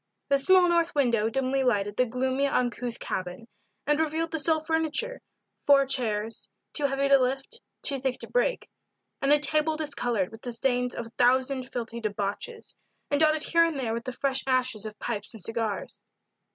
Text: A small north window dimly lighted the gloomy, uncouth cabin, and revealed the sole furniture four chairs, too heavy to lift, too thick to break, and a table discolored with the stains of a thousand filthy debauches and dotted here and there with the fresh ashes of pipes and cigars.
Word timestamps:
A 0.31 0.37
small 0.39 0.67
north 0.67 0.95
window 0.95 1.29
dimly 1.29 1.63
lighted 1.63 1.95
the 1.95 2.07
gloomy, 2.07 2.47
uncouth 2.47 2.99
cabin, 2.99 3.47
and 3.85 3.99
revealed 3.99 4.31
the 4.31 4.39
sole 4.39 4.59
furniture 4.59 5.21
four 5.67 5.85
chairs, 5.85 6.49
too 6.73 6.87
heavy 6.87 7.07
to 7.07 7.19
lift, 7.19 7.61
too 7.83 7.99
thick 7.99 8.17
to 8.21 8.27
break, 8.27 8.67
and 9.21 9.31
a 9.31 9.37
table 9.37 9.77
discolored 9.77 10.31
with 10.31 10.41
the 10.41 10.53
stains 10.53 10.95
of 10.95 11.05
a 11.05 11.09
thousand 11.19 11.71
filthy 11.71 11.99
debauches 11.99 12.75
and 13.11 13.19
dotted 13.19 13.43
here 13.43 13.63
and 13.63 13.79
there 13.79 13.93
with 13.93 14.05
the 14.05 14.11
fresh 14.11 14.43
ashes 14.47 14.87
of 14.87 14.97
pipes 14.97 15.35
and 15.35 15.43
cigars. 15.43 16.01